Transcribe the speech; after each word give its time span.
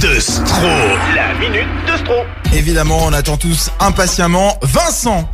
de 0.00 0.20
Stro. 0.20 0.68
La 1.14 1.34
minute 1.38 1.66
de 1.86 1.96
Stro. 1.98 2.14
Évidemment, 2.54 2.98
on 3.04 3.12
attend 3.12 3.36
tous 3.36 3.70
impatiemment 3.80 4.58
Vincent. 4.62 5.28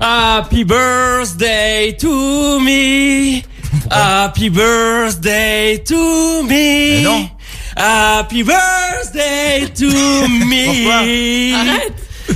Happy 0.00 0.64
birthday 0.64 1.96
to 1.98 2.58
me. 2.60 3.44
Happy 3.90 4.50
birthday 4.50 5.78
to 5.84 6.42
me. 6.44 6.96
Mais 6.96 7.02
non. 7.02 7.28
Happy 7.76 8.42
birthday 8.42 9.68
to 9.74 9.86
me. 10.46 11.54
Arrête 11.54 11.94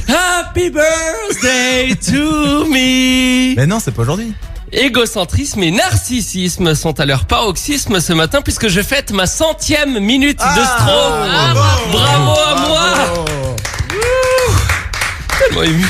Happy 0.08 0.70
birthday 0.70 1.94
to 1.94 2.64
me. 2.68 3.35
Mais 3.56 3.66
non, 3.66 3.78
c'est 3.80 3.92
pas 3.92 4.02
aujourd'hui. 4.02 4.32
Égocentrisme 4.72 5.62
et 5.62 5.70
narcissisme 5.70 6.74
sont 6.74 6.98
à 6.98 7.06
leur 7.06 7.26
paroxysme 7.26 8.00
ce 8.00 8.12
matin 8.12 8.42
puisque 8.42 8.68
je 8.68 8.80
fête 8.82 9.12
ma 9.12 9.26
centième 9.26 10.00
minute 10.00 10.38
de 10.38 10.62
stro. 10.64 10.90
Ah, 10.90 11.54
Bravo 11.92 12.32
à 12.32 12.66
moi. 12.66 13.24
Tellement 15.38 15.62
ému. 15.62 15.84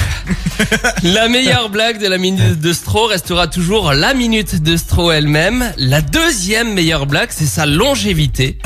La 1.02 1.28
meilleure 1.28 1.68
blague 1.68 2.00
de 2.00 2.06
la 2.06 2.18
minute 2.18 2.60
de 2.60 2.72
Stro 2.72 3.06
restera 3.06 3.46
toujours 3.46 3.92
la 3.92 4.14
minute 4.14 4.62
de 4.62 4.76
Stro 4.76 5.10
elle-même. 5.12 5.73
La 5.76 6.00
deuxième 6.00 6.73
meilleure 6.73 7.06
blague, 7.06 7.28
c'est 7.30 7.46
sa 7.46 7.66
longévité. 7.66 8.59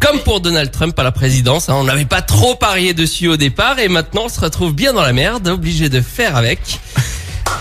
Comme 0.00 0.20
pour 0.20 0.40
Donald 0.40 0.70
Trump 0.70 0.96
à 0.98 1.02
la 1.02 1.10
présidence, 1.10 1.68
hein, 1.68 1.74
on 1.76 1.84
n'avait 1.84 2.04
pas 2.04 2.22
trop 2.22 2.54
parié 2.54 2.94
dessus 2.94 3.28
au 3.28 3.36
départ 3.36 3.78
et 3.78 3.88
maintenant 3.88 4.22
on 4.26 4.28
se 4.28 4.40
retrouve 4.40 4.72
bien 4.72 4.92
dans 4.92 5.02
la 5.02 5.12
merde, 5.12 5.48
obligé 5.48 5.88
de 5.88 6.00
faire 6.00 6.36
avec. 6.36 6.80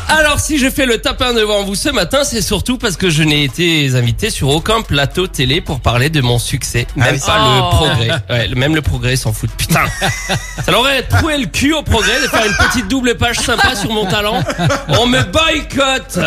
Alors 0.10 0.40
si 0.40 0.58
je 0.58 0.70
fais 0.70 0.86
le 0.86 1.00
tapin 1.00 1.34
devant 1.34 1.64
vous 1.64 1.76
ce 1.76 1.90
matin, 1.90 2.24
c'est 2.24 2.42
surtout 2.42 2.78
parce 2.78 2.96
que 2.96 3.10
je 3.10 3.24
n'ai 3.24 3.44
été 3.44 3.90
invité 3.94 4.30
sur 4.30 4.50
aucun 4.50 4.82
plateau 4.82 5.28
télé 5.28 5.60
pour 5.60 5.82
parler 5.82 6.10
de 6.10 6.22
mon 6.22 6.40
succès. 6.40 6.88
Même 6.96 7.08
Ah 7.10 7.14
oui. 7.14 7.20
pas 7.26 7.38
Oh. 7.40 7.56
le 7.56 7.76
progrès. 7.76 8.24
Ouais, 8.30 8.56
même 8.56 8.74
le 8.76 8.82
progrès 8.82 9.16
s'en 9.18 9.34
fout. 9.34 9.50
Putain. 9.58 9.84
Ça 10.66 10.72
leur 10.72 10.80
aurait 10.80 11.04
trouvé 11.04 11.38
le 11.38 11.46
cul 11.48 11.74
au 11.74 11.84
progrès 11.84 12.22
de 12.22 12.28
faire 12.28 12.46
une 12.46 12.68
petite 12.68 12.88
double 12.88 13.16
page 13.18 13.38
sympa 13.38 13.76
sur 13.76 13.92
mon 13.92 14.06
talent. 14.06 14.42
On 14.88 15.08
me 15.08 15.22
boycotte. 15.24 16.20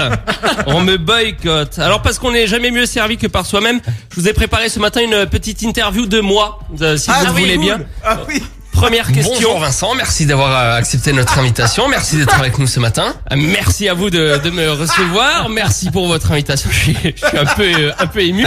On 0.66 0.80
me 0.82 0.98
boycotte. 0.98 1.78
Alors 1.78 2.02
parce 2.02 2.18
qu'on 2.18 2.32
n'est 2.32 2.46
jamais 2.46 2.70
mieux 2.70 2.86
servi 2.86 3.16
que 3.16 3.26
par 3.28 3.46
soi-même, 3.46 3.80
je 4.14 4.20
vous 4.20 4.28
ai 4.28 4.34
préparé 4.34 4.68
ce 4.68 4.78
matin 4.78 5.00
une 5.00 5.26
petite 5.26 5.62
interview 5.62 6.04
de 6.06 6.20
moi, 6.20 6.60
euh, 6.82 6.96
si 6.98 7.10
vous 7.10 7.24
le 7.26 7.30
voulez 7.32 7.56
bien. 7.58 7.80
Ah 8.04 8.18
oui. 8.28 8.42
Première 8.80 9.12
question. 9.12 9.34
Bonjour 9.34 9.58
Vincent, 9.60 9.94
merci 9.94 10.24
d'avoir 10.24 10.58
euh, 10.58 10.78
accepté 10.78 11.12
notre 11.12 11.38
invitation. 11.38 11.86
Merci 11.86 12.16
d'être 12.16 12.34
avec 12.40 12.58
nous 12.58 12.66
ce 12.66 12.80
matin. 12.80 13.14
Euh, 13.30 13.36
Merci 13.36 13.90
à 13.90 13.94
vous 13.94 14.08
de, 14.08 14.40
de 14.42 14.48
me 14.50 14.70
recevoir. 14.70 15.50
Merci 15.50 15.90
pour 15.90 16.06
votre 16.06 16.32
invitation. 16.32 16.70
Je 16.72 16.76
suis, 16.78 16.96
je 17.14 17.26
suis 17.26 17.36
un 17.36 17.44
peu 17.44 17.62
euh, 17.70 17.92
un 17.98 18.06
peu 18.06 18.20
ému. 18.22 18.46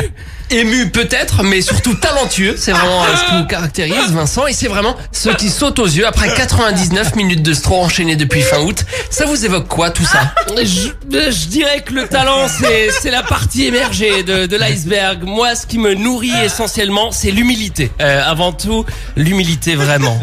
Ému 0.54 0.90
peut-être, 0.92 1.42
mais 1.44 1.62
surtout 1.62 1.96
talentueux. 1.96 2.56
C'est 2.58 2.72
vraiment 2.74 3.04
euh, 3.04 3.08
ce 3.18 3.30
qui 3.30 3.36
nous 3.38 3.46
caractérise, 3.48 4.12
Vincent. 4.12 4.46
Et 4.46 4.54
c'est 4.54 4.68
vraiment 4.68 4.96
ce 5.12 5.30
qui 5.30 5.50
saute 5.50 5.80
aux 5.80 5.88
yeux 5.88 6.06
après 6.06 6.32
99 6.34 7.16
minutes 7.16 7.42
de 7.42 7.54
stro 7.54 7.82
enchaînées 7.82 8.16
depuis 8.16 8.42
fin 8.44 8.60
août. 8.60 8.86
Ça 9.10 9.26
vous 9.26 9.46
évoque 9.46 9.68
quoi 9.68 9.90
tout 9.90 10.06
ça? 10.06 10.34
Je, 10.56 10.90
je 11.10 11.48
dirais 11.48 11.82
que 11.82 11.94
le 11.94 12.08
talent, 12.08 12.48
c'est 12.48 12.90
c'est 12.92 13.10
la 13.12 13.24
partie 13.24 13.66
émergée 13.66 14.22
de, 14.24 14.46
de 14.46 14.56
l'iceberg. 14.56 15.24
Moi, 15.24 15.56
ce 15.56 15.66
qui 15.66 15.80
me 15.80 15.96
nourrit 15.96 16.32
essentiellement, 16.44 17.12
c'est 17.12 17.32
l'humilité. 17.32 17.92
Euh, 18.02 18.22
avant 18.24 18.52
tout, 18.52 18.86
l'humilité 19.16 19.76
vraiment. 19.76 20.20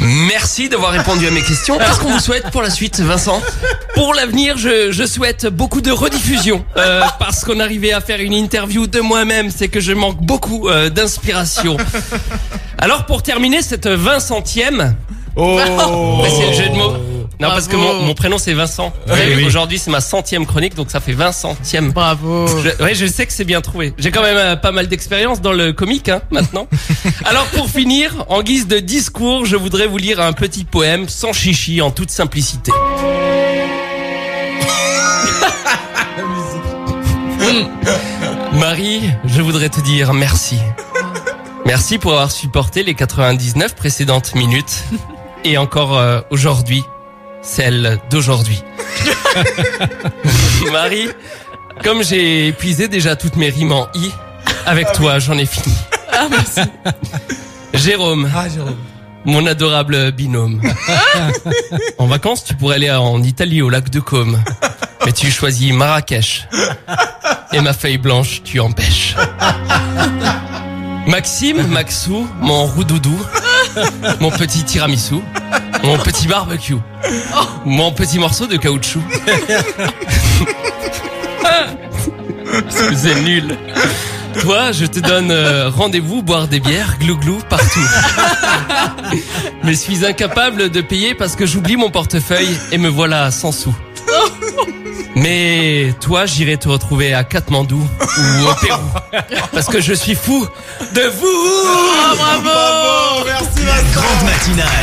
Merci 0.00 0.68
d'avoir 0.68 0.92
répondu 0.92 1.26
à 1.26 1.30
mes 1.30 1.42
questions. 1.42 1.78
Qu'est-ce 1.78 2.00
qu'on 2.00 2.12
vous 2.12 2.20
souhaite 2.20 2.50
pour 2.50 2.62
la 2.62 2.70
suite, 2.70 3.00
Vincent? 3.00 3.42
Pour 3.94 4.14
l'avenir, 4.14 4.56
je, 4.58 4.92
je 4.92 5.06
souhaite 5.06 5.46
beaucoup 5.46 5.80
de 5.80 5.90
rediffusion. 5.90 6.64
Euh, 6.76 7.02
parce 7.18 7.44
qu'on 7.44 7.58
arrivait 7.60 7.92
à 7.92 8.00
faire 8.00 8.20
une 8.20 8.34
interview 8.34 8.86
de 8.86 9.00
moi-même, 9.00 9.50
c'est 9.56 9.68
que 9.68 9.80
je 9.80 9.92
manque 9.92 10.20
beaucoup 10.22 10.68
euh, 10.68 10.90
d'inspiration. 10.90 11.76
Alors 12.78 13.06
pour 13.06 13.22
terminer 13.22 13.62
cette 13.62 13.86
20 13.86 14.20
centième, 14.20 14.96
Oh. 15.36 15.56
bah, 16.22 16.28
c'est 16.30 16.46
le 16.46 16.52
jeu 16.52 16.68
de 16.70 16.74
mots. 16.76 16.94
Non, 17.38 17.48
parce 17.48 17.68
que 17.68 17.76
mon, 17.76 18.00
mon 18.00 18.14
prénom 18.14 18.38
c'est 18.38 18.54
Vincent. 18.54 18.94
Oui. 19.08 19.44
Aujourd'hui 19.44 19.78
c'est 19.78 19.90
ma 19.90 20.00
centième 20.00 20.46
chronique, 20.46 20.74
donc 20.74 20.90
ça 20.90 21.00
fait 21.00 21.12
20 21.12 21.32
centièmes. 21.32 21.92
Bravo 21.92 22.46
Je, 22.46 22.82
ouais, 22.82 22.94
je 22.94 23.04
sais 23.04 23.26
que 23.26 23.32
c'est 23.32 23.44
bien 23.44 23.60
trouvé. 23.60 23.92
J'ai 23.98 24.10
quand 24.10 24.22
même 24.22 24.38
euh, 24.38 24.56
pas 24.56 24.72
mal 24.72 24.86
d'expérience 24.88 25.42
dans 25.42 25.52
le 25.52 25.74
comique, 25.74 26.08
hein, 26.08 26.22
maintenant. 26.30 26.66
Alors 27.26 27.44
pour 27.48 27.68
finir, 27.68 28.24
en 28.30 28.42
guise 28.42 28.66
de 28.66 28.78
discours, 28.78 29.44
je 29.44 29.56
voudrais 29.56 29.86
vous 29.86 29.98
lire 29.98 30.18
un 30.20 30.32
petit 30.32 30.64
poème 30.64 31.10
sans 31.10 31.34
chichi, 31.34 31.82
en 31.82 31.90
toute 31.90 32.10
simplicité. 32.10 32.72
Marie, 38.52 39.10
je 39.24 39.42
voudrais 39.42 39.68
te 39.68 39.80
dire 39.80 40.12
merci. 40.12 40.58
Merci 41.64 41.98
pour 41.98 42.12
avoir 42.12 42.30
supporté 42.30 42.82
les 42.82 42.94
99 42.94 43.74
précédentes 43.74 44.34
minutes 44.34 44.84
et 45.44 45.58
encore 45.58 45.96
euh, 45.98 46.20
aujourd'hui, 46.30 46.82
celle 47.42 47.98
d'aujourd'hui. 48.10 48.62
Marie, 50.72 51.08
comme 51.82 52.02
j'ai 52.04 52.48
épuisé 52.48 52.88
déjà 52.88 53.16
toutes 53.16 53.36
mes 53.36 53.50
rimes 53.50 53.72
en 53.72 53.88
i, 53.94 54.10
avec 54.64 54.92
toi 54.92 55.18
j'en 55.18 55.36
ai 55.38 55.46
fini. 55.46 55.74
Ah, 56.12 56.26
merci. 56.30 56.60
Jérôme, 57.74 58.30
Ah, 58.34 58.48
Jérôme. 58.48 58.76
mon 59.24 59.44
adorable 59.46 60.12
binôme. 60.12 60.60
En 61.98 62.06
vacances, 62.06 62.44
tu 62.44 62.54
pourrais 62.54 62.76
aller 62.76 62.90
en 62.90 63.22
Italie 63.22 63.60
au 63.62 63.70
lac 63.70 63.90
de 63.90 64.00
Côme. 64.00 64.40
Mais 65.04 65.12
tu 65.12 65.30
choisis 65.30 65.72
Marrakech. 65.72 66.46
Et 67.52 67.60
ma 67.60 67.72
feuille 67.72 67.98
blanche, 67.98 68.42
tu 68.44 68.60
empêches. 68.60 69.14
Maxime, 71.06 71.66
Maxou, 71.68 72.26
mon 72.40 72.66
roudoudou, 72.66 73.18
mon 74.20 74.30
petit 74.30 74.64
tiramisu, 74.64 75.16
mon 75.84 75.98
petit 75.98 76.26
barbecue, 76.26 76.76
mon 77.64 77.92
petit 77.92 78.18
morceau 78.18 78.46
de 78.46 78.56
caoutchouc. 78.56 79.02
C'est 82.70 83.20
nul. 83.22 83.56
Toi, 84.40 84.72
je 84.72 84.84
te 84.84 84.98
donne 85.00 85.30
euh, 85.30 85.70
rendez-vous 85.70 86.22
boire 86.22 86.48
des 86.48 86.60
bières, 86.60 86.98
glou-glou, 86.98 87.38
partout. 87.48 87.80
Mais 89.64 89.74
suis 89.74 90.04
incapable 90.04 90.68
de 90.70 90.80
payer 90.80 91.14
parce 91.14 91.36
que 91.36 91.46
j'oublie 91.46 91.76
mon 91.76 91.90
portefeuille 91.90 92.56
et 92.72 92.78
me 92.78 92.88
voilà 92.88 93.30
sans 93.30 93.52
sous. 93.52 93.74
Mais 95.16 95.94
toi, 96.00 96.26
j'irai 96.26 96.58
te 96.58 96.68
retrouver 96.68 97.14
à 97.14 97.24
Katmandou 97.24 97.80
ou 97.80 98.46
au 98.48 98.54
Pérou. 98.60 98.82
Parce 99.52 99.66
que 99.66 99.80
je 99.80 99.94
suis 99.94 100.14
fou 100.14 100.46
de 100.94 101.00
vous 101.00 102.16
Bravo. 102.18 103.24
Merci 103.24 103.64
Vincent. 103.64 104.00
Grande 104.00 104.24
matinale. 104.30 104.68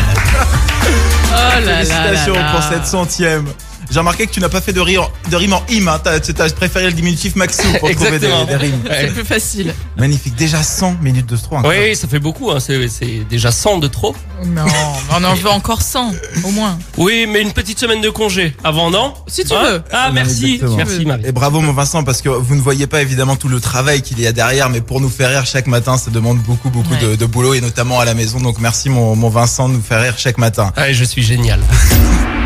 Oh 0.86 1.36
là 1.36 1.60
là 1.62 1.62
là 1.62 1.86
Félicitations 1.86 2.34
là. 2.36 2.52
pour 2.52 2.64
cette 2.64 2.86
centième. 2.86 3.46
J'ai 3.94 4.00
remarqué 4.00 4.26
que 4.26 4.32
tu 4.32 4.40
n'as 4.40 4.50
pas 4.50 4.60
fait 4.60 4.74
de, 4.74 4.82
rire, 4.82 5.12
de 5.30 5.36
rime 5.36 5.54
en 5.54 5.62
im. 5.70 5.88
Hein. 5.88 6.00
T'as, 6.04 6.20
t'as 6.20 6.50
préféré 6.50 6.86
le 6.88 6.94
diminutif 6.94 7.36
Maxou 7.36 7.62
pour 7.80 7.92
trouver 7.96 8.18
des, 8.18 8.28
rimes. 8.56 8.82
Ouais. 8.90 9.02
C'est 9.02 9.14
plus 9.14 9.24
facile. 9.24 9.72
Magnifique. 9.98 10.34
Déjà 10.34 10.64
100 10.64 10.96
minutes 11.00 11.28
de 11.28 11.36
stro. 11.36 11.52
Oui, 11.52 11.60
incroyable. 11.60 11.88
oui, 11.90 11.96
ça 11.96 12.08
fait 12.08 12.18
beaucoup. 12.18 12.50
Hein. 12.50 12.60
C'est, 12.60 12.88
c'est 12.88 13.24
déjà 13.30 13.52
100 13.52 13.78
de 13.78 13.88
trop. 13.88 14.16
Non, 14.48 14.66
on 15.12 15.24
en 15.24 15.36
veut 15.36 15.50
encore 15.52 15.84
100, 15.84 16.12
au 16.44 16.50
moins. 16.50 16.80
Oui, 16.98 17.28
mais 17.30 17.44
une 17.44 17.52
petite 17.52 17.80
semaine 17.80 18.02
de 18.02 18.10
congé 18.10 18.56
avant, 18.64 18.90
non? 18.90 19.14
Si 19.28 19.46
tu 19.46 19.54
Hein 19.54 19.64
veux. 19.64 19.84
Ah, 19.92 20.10
merci. 20.12 20.56
Exactement. 20.56 20.78
Merci, 20.78 21.06
Marie. 21.06 21.22
Et 21.26 21.32
bravo 21.32 21.62
mon 21.62 21.74
Vincent 21.74 22.04
parce 22.04 22.24
que 22.24 22.30
vous 22.30 22.56
ne 22.56 22.62
voyez 22.62 22.88
pas 22.88 23.04
évidemment 23.04 23.36
tout 23.36 23.48
le 23.48 23.60
travail 23.60 24.02
qu'il 24.02 24.20
y 24.20 24.26
a 24.26 24.32
derrière 24.32 24.72
mais 24.72 24.82
pour 24.82 25.02
nous 25.02 25.10
faire 25.10 25.30
rire 25.30 25.46
chaque 25.46 25.68
matin 25.68 25.98
ça 25.98 26.10
demande 26.10 26.40
beaucoup 26.40 26.72
beaucoup 26.72 26.96
de 26.96 27.26
boulot 27.26 27.54
et 27.54 27.62
notamment 27.62 28.00
à 28.00 28.06
la 28.06 28.16
maison 28.16 28.40
donc 28.40 28.60
merci 28.60 28.90
mon, 28.90 29.16
mon 29.16 29.30
Vincent 29.30 29.70
de 29.70 29.76
nous 29.76 29.82
faire 29.82 30.02
rire 30.02 30.16
chaque 30.18 30.40
matin. 30.40 30.74
Ah, 30.76 30.92
je 30.92 31.04
suis 31.04 31.22
génial. 31.22 31.60